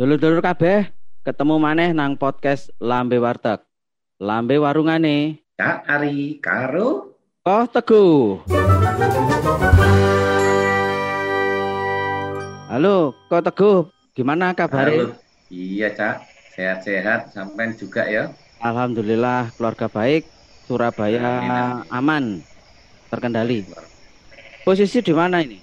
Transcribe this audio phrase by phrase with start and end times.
[0.00, 0.88] Dulur-dulur kabeh,
[1.28, 3.60] ketemu maneh nang podcast Lambe Warteg.
[4.16, 5.44] Lambe warungane.
[5.60, 7.12] Kak Ari karo
[7.44, 8.40] Oh, Teguh.
[12.72, 13.92] Halo, kok Teguh?
[14.16, 15.12] Gimana kabarnya?
[15.12, 15.20] Halo.
[15.52, 16.24] Iya, Cak.
[16.56, 18.32] Sehat-sehat sampean juga ya.
[18.64, 20.24] Alhamdulillah keluarga baik,
[20.64, 22.24] Surabaya Amin, aman,
[23.12, 23.68] terkendali.
[24.64, 25.60] Posisi di mana ini?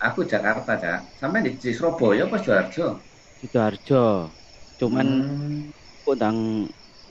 [0.00, 1.20] Aku Jakarta, Cak.
[1.20, 3.12] Sampean di, di Surabaya apa Sidoarjo?
[3.44, 4.32] Sidoarjo.
[4.80, 5.68] Cuman Hmm.
[6.00, 6.38] kok ndang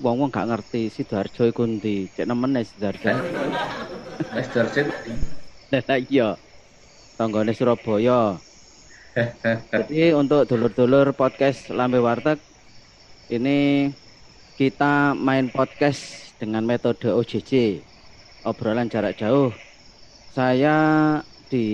[0.01, 2.09] wong-wong gak ngerti Sidoarjo iku ndi.
[2.09, 3.13] Cek nemen nek Sidoarjo.
[4.33, 4.81] Wes Sidoarjo.
[5.69, 6.29] Lah iya.
[7.13, 8.41] Tanggane Surabaya.
[9.73, 12.41] Jadi untuk dulur-dulur podcast Lambe Warteg
[13.29, 13.93] ini
[14.57, 17.77] kita main podcast dengan metode OJJ
[18.41, 19.53] obrolan jarak jauh.
[20.33, 21.65] Saya di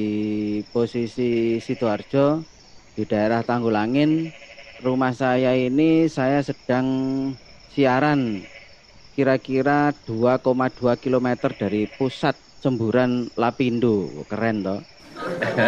[0.75, 2.43] posisi Sidoarjo
[2.99, 4.27] di daerah Tanggulangin.
[4.79, 6.87] Rumah saya ini saya sedang
[7.67, 8.39] siaran
[9.11, 10.47] kira-kira 2,2
[10.95, 12.31] km dari pusat
[12.63, 14.07] semburan Lapindo.
[14.31, 14.79] Keren toh.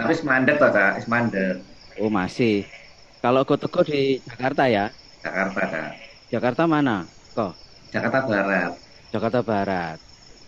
[0.00, 1.04] Tapi semandet toh, Cak.
[1.04, 1.60] Semandet.
[2.00, 2.64] Oh masih.
[3.20, 4.88] Kalau kau teko di Jakarta ya?
[5.20, 5.90] Jakarta, Cak.
[6.32, 7.04] Jakarta mana?
[7.36, 7.52] Kok?
[7.92, 8.72] Jakarta Barat.
[9.12, 9.98] Jakarta Barat.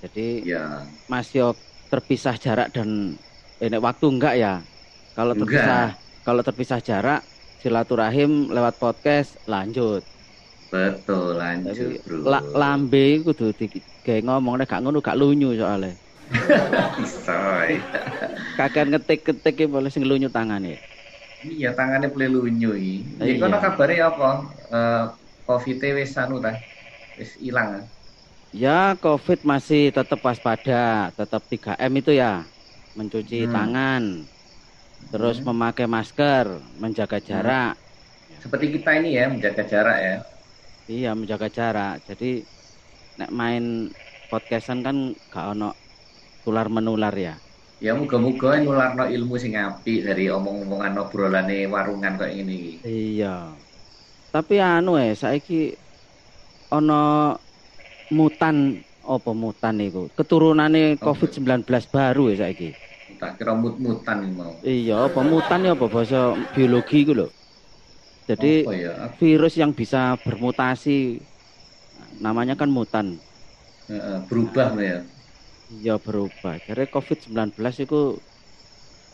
[0.00, 0.88] Jadi Ya.
[1.04, 1.52] masih
[1.92, 3.20] terpisah jarak dan
[3.60, 4.54] ini waktu enggak ya?
[5.12, 6.07] Kalau Enggak.
[6.28, 7.20] Kalau terpisah jarak
[7.62, 10.02] silaturahim lewat podcast lanjut.
[10.72, 12.22] Betul, Tapi lanjut, Bro.
[12.30, 13.64] la, lambe kudu di
[14.04, 15.92] kayak ngomong nek gak ngono gak lunyu soalnya.
[17.04, 17.72] Isoy.
[18.58, 20.72] Kakek ngetik-ketik boleh sing lunyu tangane.
[21.54, 22.90] Iya, tangannya boleh lunyu iki.
[23.22, 24.26] Iki kono kabare apa?
[24.74, 24.98] Eh
[25.46, 26.50] Covid wis anu ta?
[27.18, 27.70] Wis ilang.
[28.62, 28.70] Ya,
[29.02, 30.72] Covid masih tetap waspada,
[31.18, 32.48] tetap 3M itu ya.
[32.98, 33.52] Mencuci Hmm.
[33.54, 34.02] tangan,
[35.08, 35.54] terus Hmm.
[35.54, 36.46] memakai masker,
[36.76, 37.74] menjaga jarak.
[38.38, 40.16] Seperti kita ini ya, menjaga jarak ya.
[40.88, 42.04] Iya, menjaga jarak.
[42.06, 42.42] Jadi
[43.18, 43.90] nek main
[44.28, 44.96] podcastan kan
[45.28, 45.74] gak ono
[46.44, 47.34] tular menular ya.
[47.78, 52.82] Ya muga-muga nularno ilmu sing apik dari omong-omongan obrolane warungan kok ini.
[52.82, 53.54] Iya.
[54.28, 55.72] Tapi anu eh saiki
[56.74, 57.32] ono
[58.10, 60.10] mutan apa mutan iku?
[60.12, 61.14] Keturunane Apa?
[61.14, 62.87] Covid-19 baru ya saiki.
[63.18, 64.54] Tak kira mut-mutan mau.
[64.62, 67.28] Iya, apa mutan ya apa bahasa biologi iku lho.
[68.30, 69.10] Jadi ya?
[69.18, 71.18] virus yang bisa bermutasi
[72.22, 73.18] namanya kan mutan.
[74.30, 75.02] Berubah ya.
[75.82, 76.62] Ya berubah.
[76.62, 78.00] Jadi COVID-19 itu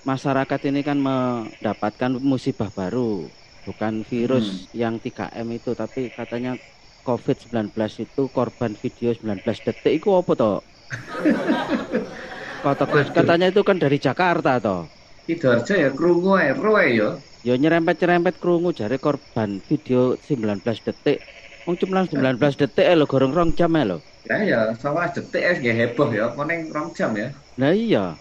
[0.04, 3.24] masyarakat ini kan mendapatkan musibah baru,
[3.64, 6.60] bukan virus yang 3M itu, tapi katanya
[7.08, 7.72] COVID-19
[8.04, 10.58] itu korban video 19 detik itu apa toh?
[12.64, 13.04] Waduh.
[13.12, 14.88] katanya itu kan dari Jakarta toh.
[15.28, 17.10] Sidoarjo ya krungu ae ro ae ya.
[17.44, 21.20] Ya nyerempet-nyerempet krungu jare korban video 19 detik.
[21.68, 24.00] Wong cuma 19 detik lho gorong rong jam lho.
[24.24, 27.28] Ya ya, sama detik nggih heboh ya, ning rong jam ya.
[27.60, 28.16] Nah iya,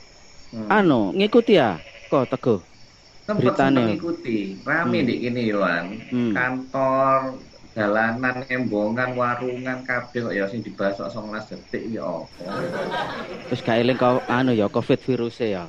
[0.54, 0.70] Hmm.
[0.70, 1.80] anu ngikuti ya
[2.12, 2.60] kok teguh.
[3.24, 3.96] Tempat beritane.
[3.96, 5.08] ngikuti, rame Hmm.
[5.08, 5.86] di kini Yohan.
[6.12, 6.32] Hmm.
[6.36, 7.20] Kantor,
[7.74, 12.46] jalanan, embongan, warungan kabeh kok ya sing dibahas kok 19 detik ya apa.
[13.50, 15.64] Terus gak eling kau anu ya covid virusnya ya.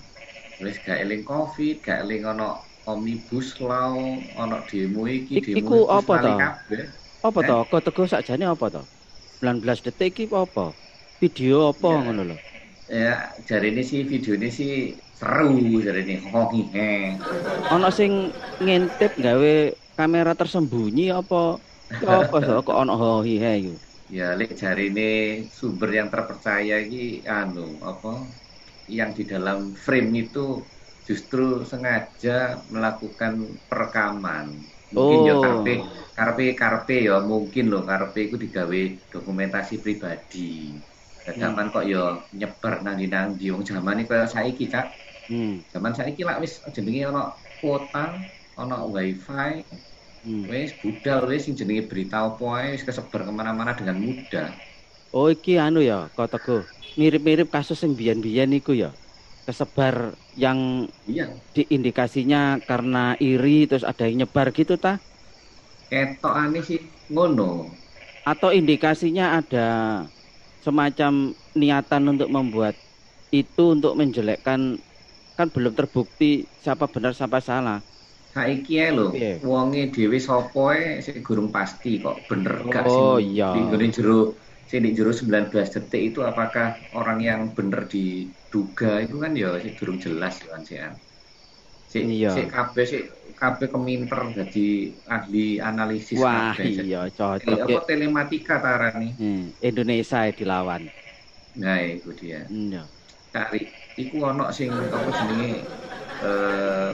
[0.60, 3.96] Wis gak eling Covid, gak eling ono omnibus law,
[4.36, 6.84] ono demo iki, Ik- demo iku iki, apa kabeh.
[7.24, 7.46] Apa Eh?
[7.48, 7.60] toh?
[7.66, 8.84] Kok teguh sakjane apa toh?
[9.40, 10.76] 19 detik iki apa?
[11.18, 11.98] Video apa Ya.
[12.04, 12.36] ngono lho.
[12.84, 13.14] Ya,
[13.48, 14.72] jari ini sih video ini sih
[15.16, 17.16] seru jari ini hoki he.
[17.72, 18.28] Ono sing
[18.60, 19.54] ngintip gawe
[19.96, 21.56] kamera tersembunyi apa?
[22.00, 23.74] Ya Apa kok ono hohi he iku?
[24.16, 24.50] Ya, lek
[24.86, 25.02] ini
[25.58, 27.60] sumber yang terpercaya ini anu
[27.90, 28.08] apa?
[28.98, 30.40] Yang di dalam frame itu
[31.08, 32.30] justru sengaja
[32.74, 33.32] melakukan
[33.68, 34.46] perekaman.
[34.94, 35.42] Mungkin ya Oh.
[35.42, 35.70] karpe
[36.16, 38.80] karpe karpe ya mungkin loh karpe itu digawe
[39.12, 40.40] dokumentasi pribadi.
[41.42, 41.98] Zaman kok ya
[42.38, 44.86] nyebar nang nang di wong zaman iki saiki Cak.
[45.28, 45.64] Hmm.
[45.72, 47.22] Zaman saiki lah wis jenenge ana
[47.60, 48.04] kuota,
[48.60, 49.64] ana wifi,
[50.24, 50.48] hmm.
[50.50, 54.48] wis budal wis sing jenenge berita apa ae wis kesebar ke mana-mana dengan mudah.
[55.16, 56.62] Oh iki anu ya, kok teguh.
[56.98, 58.90] Mirip-mirip kasus yang biyen-biyen iku ya.
[59.46, 59.96] Kesebar
[60.44, 60.58] yang
[61.06, 62.38] Iya, diindikasinya
[62.68, 62.98] karena
[63.30, 64.92] iri terus ada yang nyebar gitu ta?
[65.90, 66.80] ketokane sih
[67.12, 67.48] ngono.
[68.24, 69.60] Atau indikasinya ada
[70.64, 71.12] semacam
[71.60, 72.74] niatan untuk membuat
[73.34, 74.80] itu untuk menjelekkan
[75.38, 77.78] kan belum terbukti siapa benar siapa salah.
[78.34, 79.40] Saiki ae lho, Piye?
[79.50, 83.44] wonge dhewe sapa ae sing gurung pasti kok bener gak Oh, sing iya.
[83.52, 84.14] di nggone jero
[84.70, 86.66] sing di jero 19 detik itu apakah
[86.98, 90.78] orang yang bener diduga itu kan ya sing durung jelas ya kan sih.
[91.92, 92.28] Si, Iya.
[92.32, 92.96] si kabeh si
[93.40, 94.60] kabeh keminter jadi
[95.14, 95.38] ahli
[95.70, 96.68] analisis Wah, kabeh.
[96.86, 97.58] iya cocok.
[97.66, 99.08] apa telematika tarani.
[99.18, 100.82] Hmm, Indonesia dilawan.
[101.60, 102.36] Nah, itu dia.
[102.48, 102.90] Iya.
[103.34, 103.58] Cari
[104.02, 105.46] iku ono sing apa jenenge
[106.24, 106.92] eh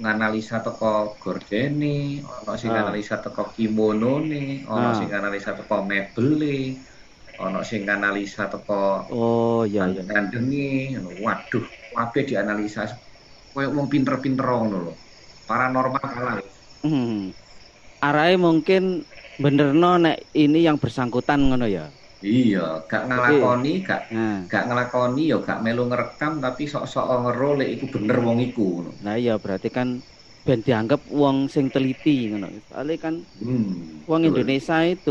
[0.00, 2.80] nganalisa teko gordene, ono sing Ah.
[2.84, 4.94] analisa teko kimono nih, ono Ah.
[4.98, 6.56] sing analisa teko mebele,
[7.44, 8.74] ono sing analisa teko
[9.10, 10.02] Oh, iya iya.
[10.04, 11.66] gandengi, waduh,
[11.96, 12.80] kabeh dianalisa
[13.52, 14.92] koyo wong pinter-pinter ngono lho.
[15.48, 16.36] Paranormal kalah.
[16.84, 17.32] Hmm.
[18.02, 18.82] Arahe mungkin
[19.40, 21.92] benerno nek ini yang bersangkutan ngono ya.
[22.24, 22.58] Iya,
[22.90, 27.84] gak ngelakoni, gak Nah, gak ngelakoni ya gak melu ngerekam tapi sok-sok ngero lek iku
[27.94, 28.62] bener wong iku
[29.04, 29.88] nah iya berarti kan
[30.46, 32.46] ben dianggap wong sing teliti ngono.
[32.68, 34.06] Soalnya kan Hmm.
[34.08, 34.30] wong betul.
[34.30, 35.10] Indonesia itu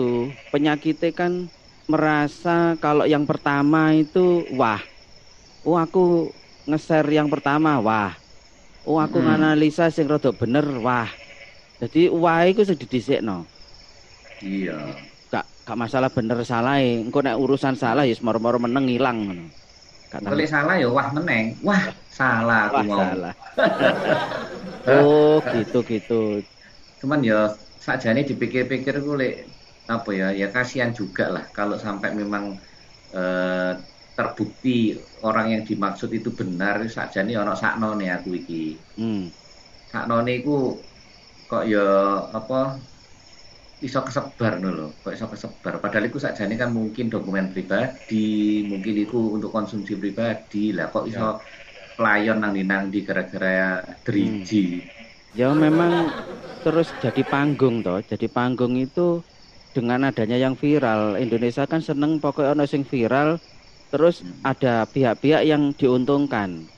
[0.53, 1.33] penyakitnya kan
[1.91, 2.49] merasa
[2.83, 4.19] kalau yang pertama itu
[4.59, 4.81] wah.
[5.65, 5.99] Oh aku
[6.69, 8.11] nge-share yang pertama wah.
[8.87, 9.25] Oh aku Hmm.
[9.25, 11.09] nganalisa sing rada bener wah.
[11.81, 13.51] Jadi wah iku sing didhisikno.
[14.41, 15.05] Iya.
[15.65, 19.45] Gak masalah bener salah engko nek urusan salah ya moro-moro meneng ilang ngono.
[20.13, 21.45] Kalau salah ya wah meneng.
[21.65, 23.01] Wah, salah Wah, mau.
[23.01, 23.33] salah.
[24.87, 26.21] oh, gitu gitu.
[27.01, 27.39] Cuman ya
[27.85, 29.33] sakjane dipikir-pikir lek
[29.85, 32.57] apa ya ya kasihan juga lah kalau sampai memang
[33.13, 33.71] eh,
[34.17, 34.95] terbukti
[35.27, 38.63] orang yang dimaksud itu benar sakjane ono saknone aku iki.
[38.97, 39.27] Hmm.
[39.91, 40.51] saknone iku
[41.49, 41.79] kok ya
[42.37, 42.55] apa
[43.87, 45.73] iso kesebar lho, kok iso kesebar.
[45.83, 48.15] Padahal iku sakjane kan mungkin dokumen pribadi,
[48.71, 50.57] mungkin iku untuk konsumsi pribadi.
[50.75, 51.23] Lah kok iso
[51.95, 53.49] pelayon nang nang di gara-gara
[54.05, 54.57] driji.
[55.35, 56.15] Ya memang
[56.63, 57.99] terus jadi panggung toh.
[58.11, 59.01] Jadi panggung itu
[59.75, 61.19] dengan adanya yang viral.
[61.23, 63.29] Indonesia kan seneng pokoknya ono sing viral
[63.91, 64.49] terus Hmm.
[64.49, 66.71] ada pihak-pihak yang diuntungkan.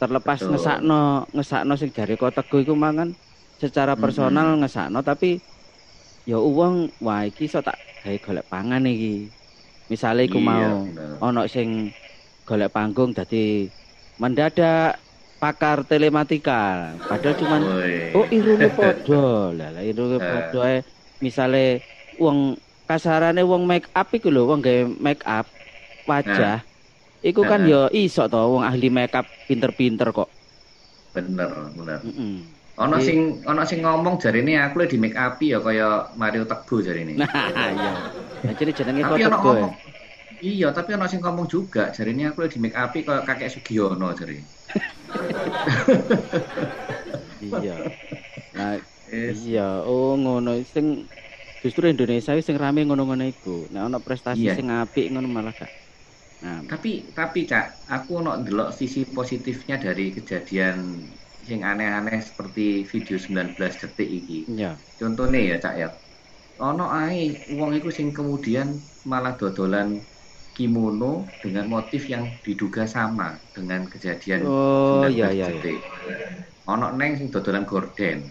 [0.00, 0.50] Terlepas Betul.
[0.50, 3.16] ngesakno ngesakno sing jari kotekku iku mangan
[3.62, 4.00] secara Mm-mm.
[4.02, 5.40] personal ngesakno tapi
[6.30, 9.26] ya uang wah iki iso tak gawe golek pangan iki.
[9.90, 10.70] Misalnya iku Iya, mau
[11.20, 11.90] ono sing
[12.46, 13.66] golek panggung dadi
[14.16, 15.02] mendadak
[15.42, 16.94] pakar telematika.
[17.02, 18.14] Padahal cuman Woi.
[18.14, 19.50] Oh irune padha.
[19.50, 20.78] Lah lah irune padha ae
[21.18, 21.82] misale
[22.14, 22.54] wong
[22.86, 25.50] kasarane wong make up iku lho wong gawe make up
[26.06, 26.62] wajah.
[27.20, 27.74] Iku kan Eh.
[27.74, 30.30] ya iso to wong ahli make up pinter-pinter kok.
[31.10, 31.98] bener, bener.
[32.06, 32.38] Heeh.
[32.80, 36.80] Ono Jadi- sing ono sing ngomong jarine aku di make up ya kaya Mario Teguh
[36.80, 37.12] jarine.
[37.20, 37.28] Nah,
[37.76, 37.92] iya.
[38.40, 39.72] Nah, jadi jenenge tapi kok ngomong
[40.40, 44.48] Iya, tapi ono sing ngomong juga jarine aku di make up kaya kakek Sugiono jarine.
[47.40, 47.76] Iya.
[48.56, 48.74] Nah,
[49.10, 49.42] Yes.
[49.42, 51.10] iya, oh ngono sing
[51.58, 53.66] justru Indonesia sing rame ngono-ngono iku.
[53.68, 54.54] Nek ono prestasi Iya.
[54.54, 55.68] sing apik ngono malah gak.
[56.40, 61.04] Nah, Tapi tapi Cak, aku ono ndelok sisi positifnya dari kejadian
[61.50, 64.46] sing aneh-aneh seperti video 19 detik iki.
[64.46, 64.78] iya.
[64.94, 65.88] Contohnya ya Cak ya.
[66.62, 69.98] Ono ae wong iku sing kemudian malah dodolan
[70.54, 75.46] kimono dengan motif yang diduga sama dengan kejadian Oh, 19 iya iya iya.
[75.50, 75.78] detik.
[76.70, 78.22] Ono neng sing dodolan gorden.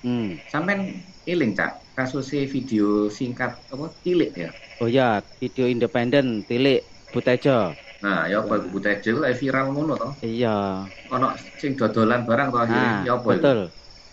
[0.00, 0.40] Hmm.
[0.48, 0.96] Sampai
[1.28, 4.48] iling Cak, kasusnya video singkat apa tilik ya.
[4.80, 6.80] Oh ya, video independen tilik
[7.12, 7.76] Butejo.
[8.02, 10.06] Nah, ya apa iku butejo lek viral ngono to.
[10.22, 10.48] Iya.
[11.14, 11.26] Ono
[11.60, 13.58] sing dodolan barang to akhirnya Nah, ya apa betul.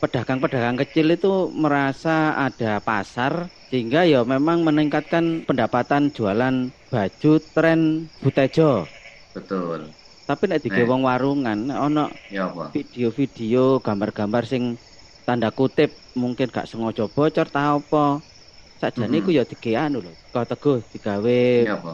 [0.01, 6.55] Pedagang-pedagang kecil itu merasa ada pasar sehingga ya memang meningkatkan pendapatan jualan
[6.91, 7.81] baju tren
[8.24, 8.96] Butejo.
[9.34, 9.93] Betul.
[10.27, 12.65] Tapi nek dige wong warungan ono Ya apa?
[12.74, 14.63] video-video gambar-gambar sing
[15.27, 15.89] tanda kutip
[16.22, 17.98] mungkin gak sengaja bocor ta apa.
[18.81, 19.22] Sakjane Mhm.
[19.22, 21.34] iku ya dige anu lho, kau teguh digawe
[21.65, 21.91] Ya apa?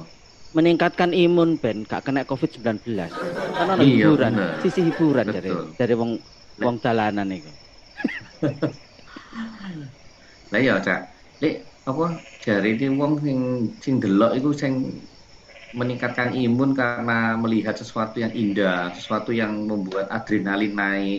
[0.57, 3.09] Meningkatkan imun ben gak kena COVID-19.
[3.57, 4.59] Kan ono Iya, hiburan, bener.
[4.63, 5.75] sisi hiburan dari Betul.
[5.79, 6.11] dari wong
[6.63, 7.51] wong dalanan iku.
[10.51, 10.99] Lah ya, Cak.
[11.41, 11.53] Lek
[11.89, 12.03] apa
[12.43, 13.39] jari ini wong sing
[13.83, 14.73] sing delok iku sing
[15.79, 21.17] meningkatkan imun karena melihat sesuatu yang indah, sesuatu yang membuat adrenalin naik.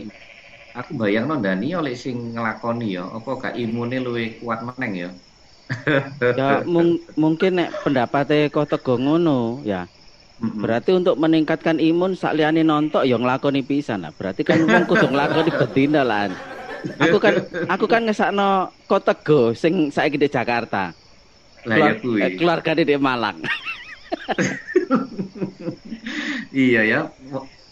[0.78, 5.08] Aku bayang Dani oleh sing ngelakoni ya, apa gak imunnya luwih kuat meneng ya.
[6.20, 9.86] Ya mung- mungkin nek pendapatnya kau teguh ngono ya.
[10.36, 14.12] Berarti untuk meningkatkan imun sakliyane nontok ya nglakoni pisan lah.
[14.12, 16.28] Berarti kan wong kudu nglakoni betina lah.
[17.00, 17.34] Aku kan
[17.66, 20.92] aku kan ngesakno kau teguh sing saiki di Jakarta.
[21.66, 22.20] Lah ya kuwi.
[22.20, 23.42] eh, keluargane di Malang.
[26.52, 27.00] Iya ya.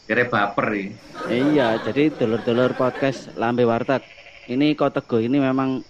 [0.04, 0.88] Kira baper iki.
[1.30, 4.04] Iya, jadi dulur-dulur podcast Lambe Warteg.
[4.44, 5.80] Ini kau teguh ini memang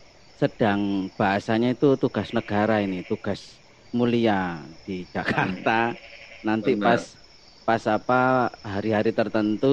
[0.41, 0.81] sedang
[1.19, 3.41] bahasanya itu tugas negara ini, tugas
[3.99, 4.33] mulia
[4.87, 5.71] di Jakarta.
[6.47, 6.85] Nanti Benar.
[6.85, 7.03] pas
[7.67, 8.15] pas apa
[8.73, 9.67] hari-hari tertentu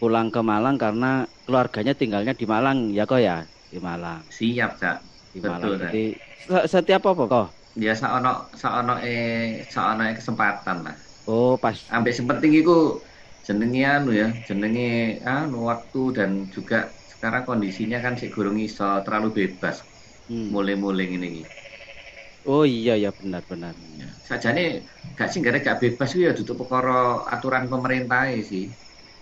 [0.00, 1.06] pulang ke Malang karena
[1.44, 3.36] keluarganya tinggalnya di Malang ya kok ya
[3.72, 4.22] di Malang.
[4.36, 4.96] Siap, Cak.
[5.32, 5.74] Di Betul, Malang.
[5.80, 5.94] Cak.
[5.94, 7.46] Jadi se- setiap apa kok?
[7.84, 8.28] Ya saono
[8.60, 10.96] saono eh saono kesempatan lah.
[11.26, 12.72] Oh pas Ambek sing penting iku
[13.46, 14.82] jenenge anu ya, jenenge
[15.30, 16.76] anu waktu dan juga
[17.24, 19.80] sekarang kondisinya kan sik gurung iso terlalu bebas
[20.28, 20.52] hmm.
[20.52, 21.48] mulai-mulai iki.
[22.44, 23.72] Oh iya ya benar-benar.
[23.96, 24.12] Ya.
[24.28, 24.84] Sajane
[25.16, 28.68] gak sih gara gak bebas ya duduk perkara aturan pemerintah sih.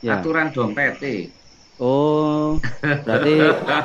[0.02, 0.18] Ya.
[0.18, 1.30] Aturan dompet e.
[1.78, 3.38] Oh berarti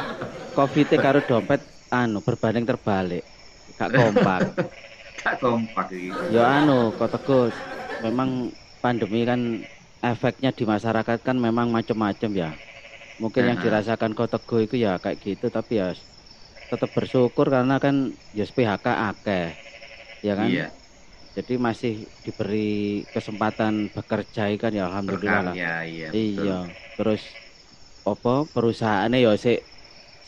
[0.58, 1.62] COVID karo dompet
[1.94, 3.22] anu berbanding terbalik.
[3.78, 4.42] Gak kompak.
[5.22, 6.10] Gak kompak iki.
[6.34, 7.54] ya anu kok.
[8.02, 8.50] Memang
[8.82, 9.62] pandemi kan
[10.02, 12.50] efeknya di masyarakat kan memang macam-macam ya.
[13.22, 15.86] Mungkin yang dirasakan kok teguh itu ya kayak gitu tapi ya
[16.72, 17.96] tetap bersyukur karena kan
[18.38, 19.44] ya PHK akeh.
[20.28, 20.52] Ya kan?
[20.52, 20.64] Iya,
[21.38, 21.92] Jadi masih
[22.26, 22.58] diberi
[23.16, 25.58] kesempatan bekerja kan ya alhamdulillah lah.
[25.58, 26.08] berkarya iya.
[26.18, 26.52] Iya.
[26.98, 27.22] Terus
[28.10, 29.50] apa perusahaannya ya si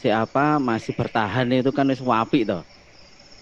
[0.02, 2.62] si apa masih bertahan itu kan wis wapi toh.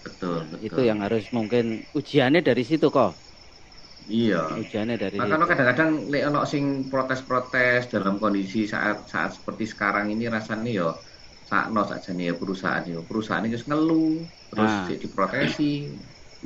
[0.04, 0.64] Betul, betul.
[0.66, 1.64] Itu yang harus mungkin
[1.98, 3.10] ujiannya dari situ kok.
[4.14, 4.36] Iya.
[4.60, 10.24] Ujiannya dari Makanya kadang-kadang lek ono sing protes-protes dalam kondisi saat saat seperti sekarang ini
[10.36, 10.88] rasanya yo
[11.50, 12.98] sakno sakjane ya perusahaan yo.
[13.08, 14.08] Perusahaan itu ngeluh
[14.50, 14.88] terus Nah.
[15.02, 15.64] diprotesi.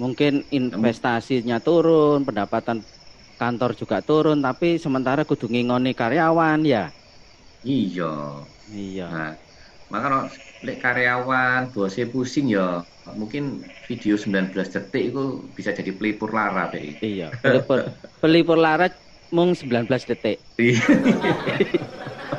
[0.02, 2.78] Mungkin investasinya turun, pendapatan
[3.40, 6.84] kantor juga turun, tapi sementara kudu ngingoni karyawan ya.
[7.62, 8.04] Iya.
[8.66, 9.04] Iya.
[9.12, 9.28] Nah,
[9.92, 10.18] makanya
[10.66, 12.62] lek karyawan bosnya pusing ya
[13.10, 16.94] mungkin video 19 detik itu bisa jadi pelipur lara deh.
[17.02, 17.34] Iya.
[17.42, 17.78] Pelipur
[18.22, 18.94] pelipur larat
[19.34, 20.38] mung 19 detik.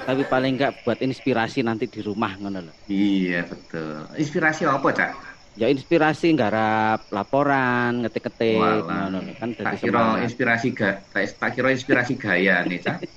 [0.03, 2.74] Tapi paling enggak buat inspirasi nanti di rumah ngono lho.
[2.88, 4.08] iya betul.
[4.15, 5.12] Inspirasi apa cak?
[5.53, 9.34] Ya inspirasi nggarap laporan, ngetik-ngetik ngono lho.
[9.36, 10.25] kan Tak kira semangat.
[10.27, 12.98] inspirasi ga, tak, tak kira inspirasi gaya nih cak.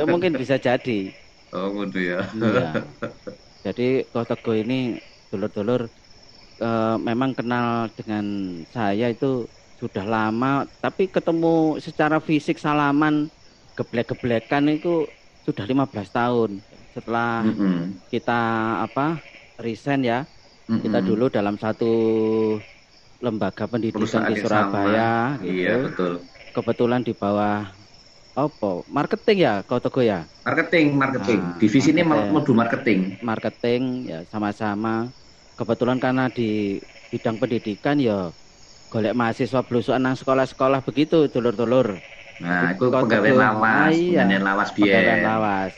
[0.00, 1.12] Ya mungkin bisa jadi.
[1.52, 2.24] Oh gitu ya.
[2.32, 2.88] Iya.
[3.68, 4.96] Jadi Kotego ini
[5.28, 5.92] dulur-dulur
[6.64, 7.66] eh, memang kenal
[7.98, 8.24] dengan
[8.74, 9.26] saya itu
[9.80, 10.46] sudah lama,
[10.82, 11.48] tapi ketemu
[11.86, 13.14] secara fisik salaman
[13.76, 14.88] geblek-geblekan itu
[15.46, 16.50] sudah 15 tahun.
[16.94, 18.02] Setelah Mm-mm.
[18.12, 18.32] kita
[18.86, 19.02] apa
[19.64, 20.16] resign ya,
[20.82, 21.06] kita Mm-mm.
[21.08, 21.84] dulu dalam satu
[23.24, 25.40] lembaga pendidikan Perusahaan di Surabaya sama.
[25.46, 25.64] gitu.
[25.64, 26.12] Iya betul.
[26.54, 27.76] Kebetulan di bawah
[28.36, 28.68] apa?
[28.96, 30.18] Marketing ya, Kotego ya?
[30.46, 31.40] Marketing, marketing.
[31.40, 32.30] Ah, Divisi ini marketing.
[32.32, 33.00] mlebu marketing.
[33.28, 34.90] marketing ya sama-sama
[35.56, 38.30] kebetulan karena di bidang pendidikan ya
[38.86, 42.04] golek mahasiswa belusukan nang sekolah-sekolah begitu dulur-dulur
[42.36, 44.20] Nah, itu pegawai lawas, Ah, iya.
[44.20, 45.24] pegawai lawas pegawaian biyen.
[45.24, 45.72] lawas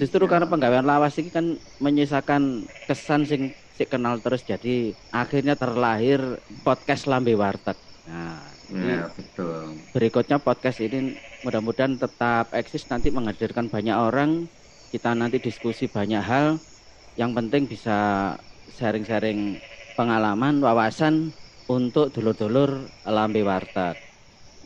[0.00, 0.30] justru Iya.
[0.32, 1.46] karena pegawaian lawas ini kan
[1.76, 2.42] menyisakan
[2.82, 6.20] kesan sing sik kenal terus jadi akhirnya terlahir
[6.60, 9.82] podcast Lambe Warteg nah Nah, betul.
[9.90, 11.12] berikutnya podcast ini
[11.42, 14.46] mudah-mudahan tetap eksis nanti menghadirkan banyak orang
[14.88, 16.62] kita nanti diskusi banyak hal
[17.12, 17.98] yang penting bisa
[18.78, 19.38] sharing-sharing
[19.98, 21.14] pengalaman wawasan
[21.76, 22.70] untuk dulur-dulur
[23.16, 23.96] lambe warteg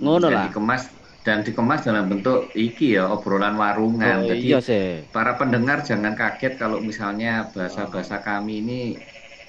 [0.02, 0.82] ngono lah dikemas
[1.26, 4.16] dan dikemas dalam bentuk iki ya obrolan warungan.
[4.16, 4.82] oh, Jadi iya sih
[5.14, 8.73] para pendengar jangan kaget kalau misalnya bahasa-bahasa kami ini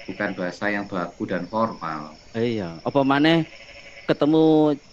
[0.06, 2.02] bukan bahasa yang baku dan formal.
[2.38, 3.36] iya apa maneh
[4.08, 4.38] ketemu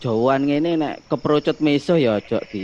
[0.04, 2.60] jauhan ngene nek keprocot meso ya ojo di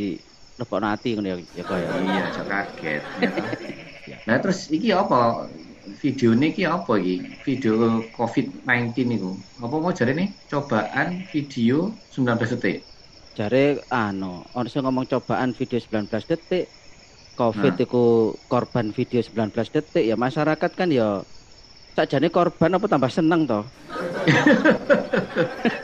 [0.59, 3.01] lepok nati ngono ya ya kaya Iya, saya kaget.
[4.27, 5.15] Nah, terus iki apa?
[5.97, 7.15] Video ini iki apa iki?
[7.41, 9.31] Video COVID-19 itu.
[9.57, 10.29] Apa mau jadi nih?
[10.45, 12.85] Cobaan video 19 detik.
[13.33, 16.69] Jare anu, ono sing ngomong cobaan video 19 detik.
[17.39, 17.85] Covid Nah.
[17.87, 21.23] iku korban video 19 detik ya masyarakat kan ya
[21.95, 23.63] sakjane korban apa tambah seneng toh.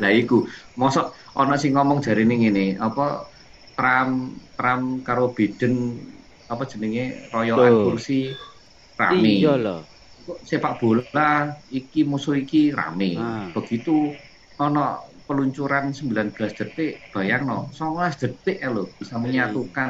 [0.04, 0.44] Nah, iku
[0.76, 3.24] mosok ono sing ngomong jari ini ngene, apa
[3.76, 5.96] Trump Trump karo Biden
[6.52, 8.36] apa jenenge royokan kursi
[9.00, 9.42] rame.
[9.42, 9.95] Iya loh.
[10.26, 13.14] Sepak bola iki musuh iki rame.
[13.20, 13.50] Ah.
[13.54, 14.18] Begitu
[14.58, 19.90] ono peluncuran 19 detik, bayang no, 19 detik ya lo bisa menyatukan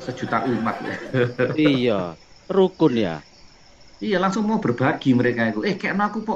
[0.00, 0.76] sejuta umat.
[1.56, 2.14] iya,
[2.48, 3.16] rukun ya.
[4.00, 5.60] iya langsung mau berbagi mereka itu.
[5.64, 6.34] Eh kayak aku po,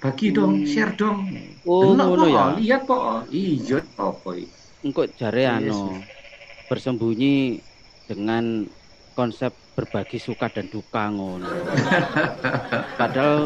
[0.00, 0.68] bagi dong, Hmm.
[0.68, 1.18] share dong.
[1.64, 2.44] Oh, ngono Po, ya.
[2.56, 2.96] Lihat po,
[3.28, 4.52] iya apa iki?
[4.84, 6.00] Engko jare anu
[6.70, 7.60] bersembunyi
[8.06, 8.44] dengan
[9.18, 11.50] konsep berbagi suka dan duka ngono.
[12.98, 13.36] Padahal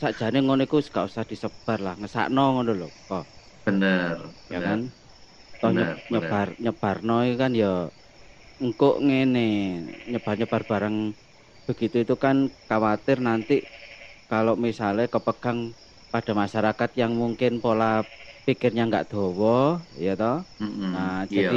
[0.00, 2.88] sakjane ngono iku gak usah disebar lah, ngesakno ngono lho.
[3.08, 3.24] Kok.
[3.66, 4.66] Bener, ya bener.
[4.66, 4.80] kan
[5.60, 7.66] toh Bener, nye- nyebar nyebarno iki kan ya
[8.64, 9.40] engko ngene
[10.12, 10.96] nyebar-nyebar barang
[11.68, 12.36] begitu itu kan
[12.68, 13.54] khawatir nanti
[14.30, 15.58] kalau misalnya kepegang
[16.12, 17.84] pada masyarakat yang mungkin pola
[18.46, 19.46] pikirnya nggak dowo
[20.04, 21.36] ya toh Mm-mm, nah iya.
[21.36, 21.54] jadi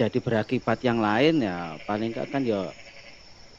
[0.00, 2.72] jadi berakibat yang lain ya paling gak kan ya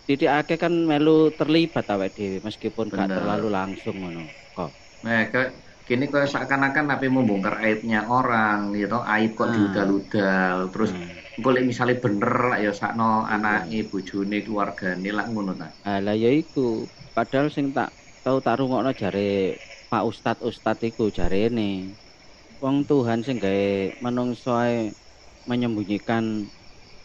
[0.09, 4.25] titik akeh kan melu terlibat awake dhewe meskipun gak terlalu langsung ngono
[4.57, 4.73] kok.
[5.05, 5.53] Nah, ke,
[5.85, 9.55] kini kok seakan-akan tapi membongkar aibnya orang gitu aib kok hmm.
[9.55, 11.45] diudal-udal terus hmm.
[11.45, 15.69] golek misalnya bener lah ya sakno anake bojone keluargane lah ngono ta.
[15.85, 17.93] Lah ya iku padahal sing tak
[18.25, 19.61] tau tak rungokno jare
[19.93, 21.93] Pak Ustad Ustad iku jarene
[22.61, 24.53] wong Tuhan sing gawe menungso
[25.49, 26.45] menyembunyikan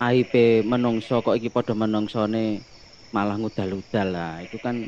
[0.01, 0.33] aib
[0.69, 2.61] menungso kok iki padha menungsone
[3.15, 4.85] malah ngudal-udal lah itu kan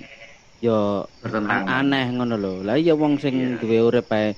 [0.58, 1.06] yo
[1.48, 2.54] aneh ngono lho.
[2.66, 3.58] Lah iya wong sing yeah.
[3.62, 4.34] duwe urip ae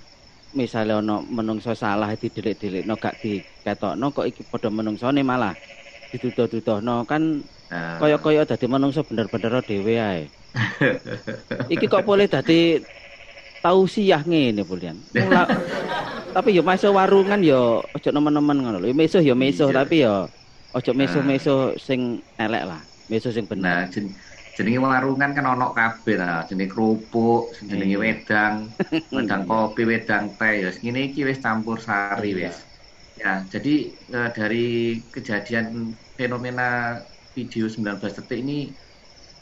[0.53, 5.55] misale ana menungso salah didelik-delikno gak diketokno kok iki padha menungsone malah
[6.11, 7.39] dituduh-tuduhno kan
[7.71, 7.99] uh.
[8.03, 10.23] kaya-kaya dadi menungso bener-bener dhewe ae.
[11.75, 12.79] iki kok boleh dadi
[13.65, 14.99] tausiah ngene Bulian.
[16.31, 18.95] tapi yo masuk warungan yo ojo nemen-nemen ngono lho.
[18.95, 19.77] Mesuh yo mesuh iya.
[19.83, 20.31] tapi yo
[20.75, 22.81] ojo mesuh-mesuh sing elek lah.
[23.11, 23.67] Mesuh sing bener.
[23.67, 23.83] Nah,
[24.61, 28.03] jenenge warungan kan ono kabeh lah jenenge kerupuk jenenge iya.
[28.03, 28.55] wedang
[29.17, 32.51] wedang kopi wedang teh ya ngene iki wis campur sari iya.
[32.53, 32.57] wis
[33.17, 33.75] ya jadi
[34.13, 37.01] uh, dari kejadian fenomena
[37.33, 38.69] video 19 detik ini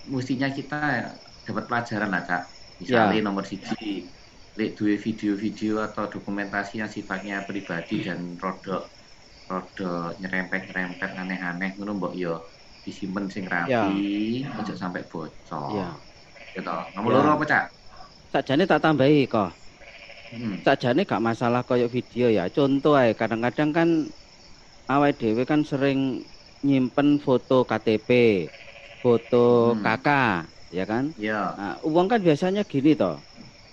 [0.06, 1.14] mestinya kita
[1.48, 2.42] dapat pelajaran lah kak
[2.78, 3.24] misalnya ya.
[3.24, 4.06] nomor siji
[4.74, 8.90] dua video-video atau dokumentasi yang sifatnya pribadi dan rodok
[9.46, 12.42] rodok nyerempet-nyerempet aneh-aneh ngono mbok yo
[12.88, 14.48] disimpan sing rapi, ya.
[14.56, 15.76] aja sampai bocor.
[15.76, 15.88] Ya.
[16.56, 16.76] Gitu.
[16.96, 17.16] Nomor ya.
[17.20, 17.64] loro apa, Cak?
[18.32, 19.52] Sakjane tak tambahi kok.
[20.32, 20.56] Hmm.
[20.64, 22.48] Sakjane gak masalah koyo video ya.
[22.48, 23.88] Contoh ae kadang-kadang kan
[24.88, 26.24] awake dhewe kan sering
[26.64, 28.48] nyimpen foto KTP,
[29.04, 29.84] foto hmm.
[29.84, 31.12] kakak, ya kan?
[31.20, 31.42] Iya.
[31.54, 33.20] Nah, uang kan biasanya gini toh.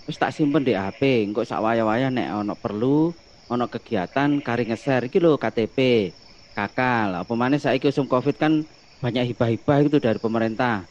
[0.06, 3.10] Terus tak simpen di HP, engko sak waya-waya nek ono perlu,
[3.50, 6.10] ono kegiatan kari nge-share iki lho KTP.
[6.54, 8.62] Kakak lah, pemane saiki usum Covid kan
[9.02, 10.86] banyak hibah-hibah itu dari pemerintah.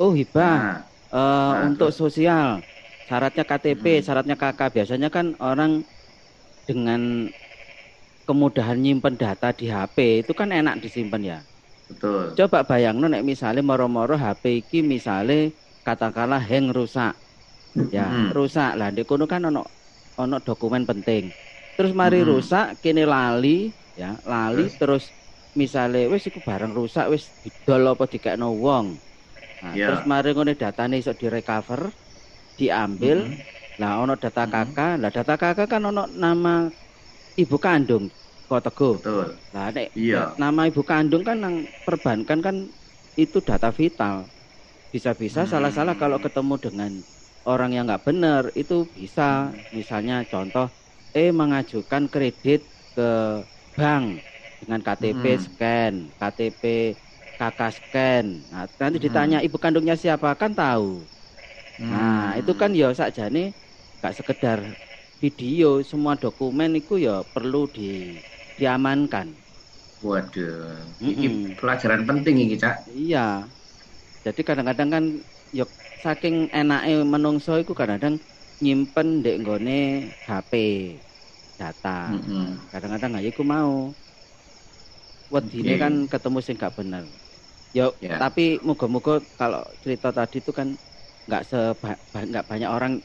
[0.00, 0.78] Oh hibah nah,
[1.12, 2.64] uh, nah, untuk sosial,
[3.10, 4.04] syaratnya KTP, hmm.
[4.06, 4.60] syaratnya KK.
[4.72, 5.84] Biasanya kan orang
[6.64, 7.28] dengan
[8.24, 11.38] kemudahan nyimpen data di HP itu kan enak disimpan ya.
[11.90, 12.32] Betul.
[12.38, 17.12] Coba bayang nek misalnya moro-moro HP iki misalnya katakanlah hang rusak.
[17.72, 18.36] Ya, hmm.
[18.36, 19.64] rusak lah di kono kan ono
[20.20, 21.32] ono dokumen penting.
[21.76, 22.28] Terus mari hmm.
[22.28, 25.04] rusak kini lali ya, lali terus, terus
[25.56, 28.96] misale wis iku barang rusak wis didol apa dikekno wong.
[29.62, 29.88] Nah, yeah.
[29.88, 31.88] terus mari ngene datane iso direcover,
[32.58, 33.24] diambil.
[33.24, 33.80] Mm -hmm.
[33.80, 34.52] Lah ono data mm-hmm.
[34.52, 35.02] kakak, mm -hmm.
[35.02, 36.68] lah data kakak kan ono nama
[37.40, 38.12] ibu kandung
[38.52, 38.96] kok teguh.
[39.00, 39.28] Betul.
[39.56, 40.36] Lah nek yeah.
[40.36, 42.56] nama ibu kandung kan nang perbankan kan
[43.16, 44.28] itu data vital.
[44.92, 45.50] Bisa-bisa hmm.
[45.56, 46.92] salah-salah kalau ketemu dengan
[47.44, 50.70] orang yang nggak benar itu bisa misalnya contoh
[51.12, 53.42] eh mengajukan kredit ke
[53.76, 54.20] bank
[54.62, 55.42] dengan KTP hmm.
[55.42, 56.62] scan, KTP
[57.36, 58.24] kakak scan.
[58.54, 59.06] Nah, nanti hmm.
[59.10, 61.02] ditanya ibu kandungnya siapa kan tahu.
[61.82, 61.90] Hmm.
[61.90, 63.50] Nah, itu kan ya sakjane
[63.98, 64.62] gak sekedar
[65.18, 68.18] video, semua dokumen itu ya perlu di
[68.58, 69.34] diamankan.
[70.02, 72.90] Waduh, ini pelajaran penting ini, Cak.
[72.90, 73.46] Iya.
[74.26, 75.04] Jadi kadang-kadang kan
[75.54, 75.70] yuk
[76.02, 78.18] saking enaknya menungso itu kadang-kadang
[78.58, 80.52] nyimpen dek nggone HP
[81.54, 82.10] data.
[82.74, 83.30] Kadang-kadang mm -hmm.
[83.30, 83.94] aku mau
[85.30, 85.80] wedine okay.
[85.80, 87.06] kan ketemu sing gak bener.
[87.72, 88.20] Yo, yeah.
[88.20, 90.76] tapi moga-moga kalau cerita tadi itu kan
[91.24, 93.00] nggak seba nggak banyak orang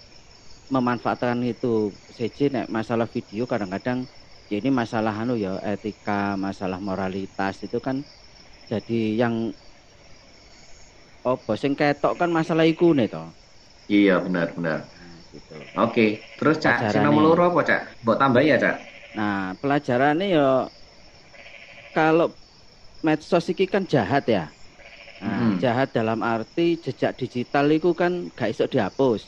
[0.67, 1.93] memanfaatkan itu.
[2.17, 4.03] CJ nek masalah video kadang-kadang
[4.49, 8.01] ya ini masalah anu ya etika, masalah moralitas itu kan
[8.67, 9.55] jadi yang
[11.27, 13.27] oh sing ketok kan masalah iku nih toh.
[13.87, 14.79] Iya benar benar.
[14.87, 15.55] Nah, gitu.
[15.75, 16.05] Oke,
[16.39, 17.81] terus cak nomor loro apa cak?
[18.03, 18.75] Mbok tambah ya cak?
[19.15, 20.47] Nah pelajarannya ya
[21.95, 22.31] kalau
[23.03, 24.45] medsos ini kan jahat ya.
[25.17, 25.57] Nah, hmm.
[25.57, 29.25] jahat dalam arti jejak digital itu kan gak iso dihapus.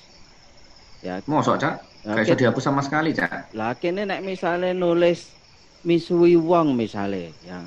[1.02, 1.18] Ya.
[1.26, 1.82] Mosok, Cak?
[2.06, 3.58] Gak iso dihapus sama sekali, Cak.
[3.58, 5.34] Lah kene nek misalnya nulis
[5.82, 7.60] misui wong misalnya ya.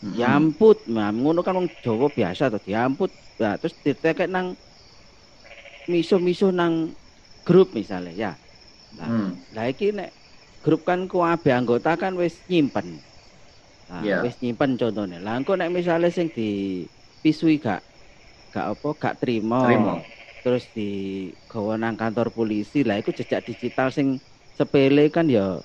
[0.00, 0.16] Hmm.
[0.16, 3.12] Yamput, nah, ngono kan wong Jawa biasa tuh diamput.
[3.36, 4.56] Ya, terus ditekek nang
[5.88, 6.92] misu-misu nang
[7.44, 8.32] grup misalnya ya.
[8.96, 9.30] Nah, hmm.
[9.52, 10.10] lah iki nek
[10.64, 13.00] grup kan kuabe anggota kan wis nyimpen.
[13.90, 14.20] Nah, yeah.
[14.24, 15.20] wis nyimpen contohnya.
[15.20, 17.84] Lah engko nek misale sing dipisui gak
[18.56, 19.66] gak apa gak terima.
[19.68, 19.94] Terima.
[20.40, 20.90] Terus di
[21.52, 24.16] gawa nang kantor polisi lah iku jejak digital sing
[24.56, 25.60] sepele kan ya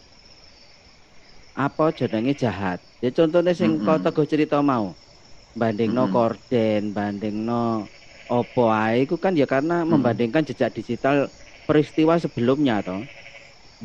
[1.55, 2.83] apa jenenge jahat.
[3.05, 3.85] Ya contohnya sing mm -hmm.
[3.85, 4.97] kau teguh cerita mau.
[5.53, 6.17] Bandingno mm -hmm.
[6.17, 7.85] korden, bandingno
[8.25, 9.91] opo ae iku kan ya karena mm -hmm.
[9.93, 11.29] membandingkan jejak digital
[11.69, 13.05] peristiwa sebelumnya toh.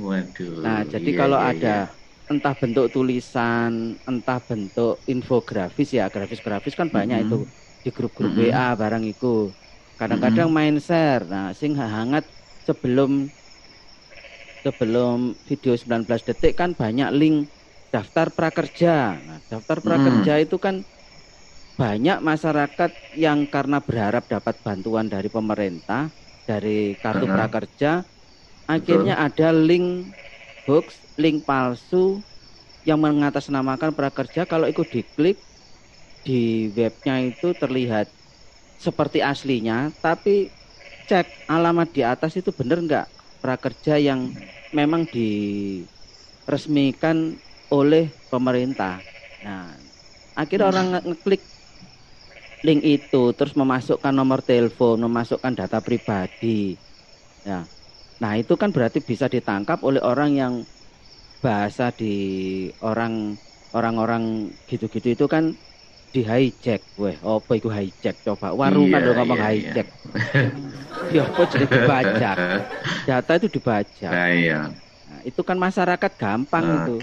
[0.01, 0.65] Waduh.
[0.65, 1.99] Nah, jadi iya, kalau iya, ada iya
[2.31, 7.37] entah bentuk tulisan, entah bentuk infografis ya, grafis-grafis kan banyak mm -hmm.
[7.37, 7.39] itu
[7.83, 8.55] di grup-grup mm -hmm.
[8.55, 9.51] WA barang itu.
[9.99, 10.71] Kadang-kadang mm -hmm.
[10.73, 11.27] main share.
[11.27, 12.25] Nah, sing hangat
[12.65, 13.29] sebelum
[14.63, 17.51] sebelum video 19 detik kan banyak link
[17.91, 19.19] daftar prakerja.
[19.19, 20.45] Nah, daftar prakerja mm.
[20.47, 20.87] itu kan
[21.81, 26.13] banyak masyarakat yang karena berharap dapat bantuan dari pemerintah
[26.45, 27.33] dari kartu -huh.
[27.33, 28.05] prakerja
[28.69, 29.33] akhirnya Betul.
[29.33, 30.13] ada link
[30.69, 32.21] hoax, link palsu
[32.85, 35.41] yang mengatasnamakan prakerja kalau ikut diklik
[36.21, 38.13] di webnya itu terlihat
[38.77, 40.53] seperti aslinya tapi
[41.09, 43.09] cek alamat di atas itu benar nggak
[43.41, 44.37] prakerja yang
[44.77, 49.07] memang diresmikan oleh pemerintah.
[49.41, 49.79] Nah,
[50.35, 51.43] akhirnya orang ngeklik
[52.61, 56.77] link itu terus memasukkan nomor telepon, memasukkan data pribadi.
[57.47, 57.65] Ya.
[58.21, 60.55] Nah, itu kan berarti bisa ditangkap oleh orang yang
[61.41, 63.41] bahasa di orang
[63.73, 65.57] orang-orang gitu-gitu itu kan
[66.11, 69.89] di hijack weh apa itu hijack coba warung kan ngomong iya, hijack
[71.07, 71.15] iya.
[71.17, 72.37] ya apa jadi dibajak
[73.09, 74.61] data itu dibajak nah, iya.
[75.07, 76.77] nah, itu kan masyarakat gampang okay.
[76.77, 76.97] itu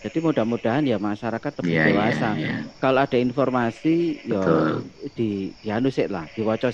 [0.00, 2.28] jadi mudah-mudahan ya masyarakat lebih yeah, iya, dewasa.
[2.32, 2.58] Yeah, yeah.
[2.80, 4.40] Kalau ada informasi ya
[5.12, 6.72] di dianu sih lah, diwaca.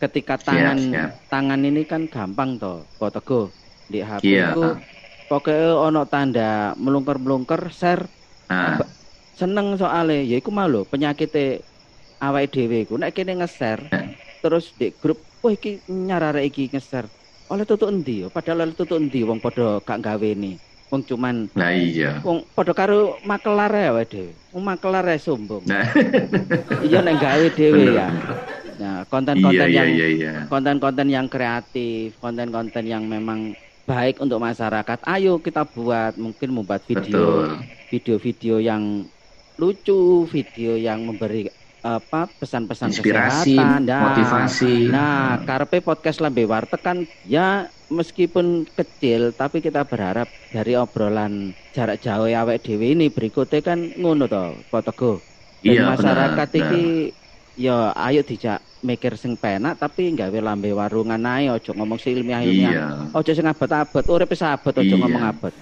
[0.00, 1.10] Ketika tangan siap, siap.
[1.28, 3.52] tangan ini kan gampang toh, fotoku
[3.86, 4.56] di HP yeah.
[4.56, 4.80] itu
[5.28, 8.08] pokoknya ono tanda melungker-melungker share.
[8.48, 8.80] Nah.
[9.36, 11.62] Seneng soalnya, ya iku malu penyakit
[12.20, 14.12] awake dhewe iku nek kene nge-share yeah.
[14.44, 17.06] terus di grup wah iki nyarare iki nge-share.
[17.52, 18.24] Oleh tutuk endi?
[18.32, 20.56] Padahal oleh tutuk endi wong padha gak gawe nih
[20.90, 22.18] wong cuman nah iya.
[22.26, 24.32] Wong padha karo makelar ya wae dhewe.
[24.50, 25.62] Wong makelar ya sombong.
[25.64, 25.86] Nah.
[26.86, 28.08] iya nek gawe dhewe ya.
[28.82, 30.32] Nah konten-konten iya, iya, yang iya, iya.
[30.50, 33.54] konten-konten yang kreatif konten-konten yang memang
[33.86, 37.54] baik untuk masyarakat ayo kita buat mungkin membuat video.
[37.90, 39.06] Video-video yang
[39.58, 44.92] lucu video yang memberi apa pesan-pesan kesehatan dan motivasi.
[44.92, 51.98] Nah, karpe podcast Lambe Warteg kan ya meskipun kecil tapi kita berharap dari obrolan jarak
[51.98, 55.18] jauh awet dewi ini berikutnya kan ngono to, Potego.
[55.60, 56.84] iya, masyarakat benar, iki
[57.58, 62.40] ya ayo dijak mikir sing penak tapi nggawe lambe warungan ae ojo ngomong si ilmiah
[62.40, 62.72] ilmiah.
[62.72, 62.86] Iya.
[63.12, 64.96] Ojo sing abot-abot, urip abot ojo iya.
[64.96, 65.52] ngomong abot.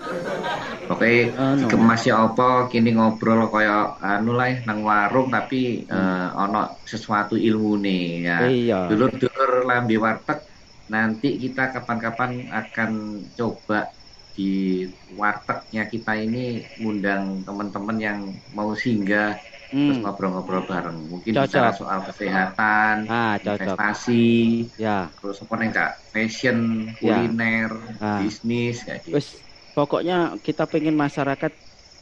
[0.88, 5.92] Oke, ya apa kini ngobrol kaya anu lah nang warung tapi hmm.
[5.92, 8.38] uh, ono sesuatu ilmu nih ya.
[8.48, 8.78] Iya.
[8.88, 10.40] Dulur-dulur lambe warteg
[10.88, 12.92] nanti kita kapan-kapan akan
[13.36, 13.92] coba
[14.32, 14.86] di
[15.18, 18.18] wartegnya kita ini ngundang teman-teman yang
[18.56, 19.36] mau singgah
[19.68, 19.76] hmm.
[19.76, 20.98] terus ngobrol-ngobrol bareng.
[21.10, 21.44] Mungkin cocok.
[21.44, 25.12] bicara soal kesehatan, ah, investasi, ya.
[25.20, 26.58] terus apa nih kak, fashion,
[27.02, 27.18] ya.
[27.20, 27.70] kuliner,
[28.00, 28.22] ah.
[28.22, 29.47] bisnis kayak gitu.
[29.72, 31.52] Pokoknya kita pengen masyarakat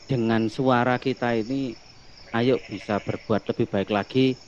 [0.06, 1.74] dengan suara kita ini
[2.34, 4.38] ayo bisa berbuat lebih baik lagi.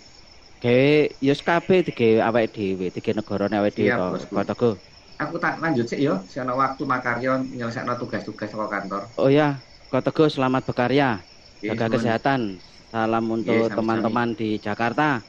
[0.58, 0.90] Gawe
[1.22, 4.74] yus kabeh digawe awake dhewe digawe negarane awake dhewe kok
[5.18, 6.18] aku tak lanjut sih yo.
[6.38, 9.02] Ana waktu makaryo nyelesaikan tugas-tugas ke kantor.
[9.18, 11.24] Oh ya Kok selamat berkarya.
[11.64, 12.60] Jaga kesehatan.
[12.92, 15.24] Salam untuk teman-teman di Jakarta.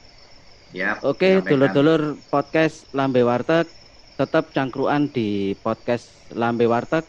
[0.75, 0.99] Ya.
[1.01, 3.71] Oke, dulur-dulur podcast Lambe Warteg.
[4.19, 7.07] Tetap cangkruan di podcast Lambe Warteg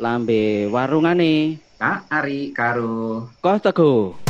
[0.00, 1.60] lambe warungane.
[1.76, 3.28] Kak Ari karo.
[3.60, 4.29] Teguh